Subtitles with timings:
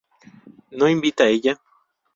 [0.71, 1.59] ¿No invita ella?